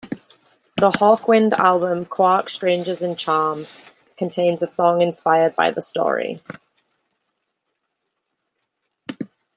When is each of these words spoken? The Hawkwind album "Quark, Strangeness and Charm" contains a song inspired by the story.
The 0.77 0.89
Hawkwind 0.93 1.53
album 1.59 2.05
"Quark, 2.05 2.49
Strangeness 2.49 3.03
and 3.03 3.15
Charm" 3.15 3.67
contains 4.17 4.63
a 4.63 4.65
song 4.65 4.99
inspired 4.99 5.55
by 5.55 5.69
the 5.69 5.81
story. 5.83 6.41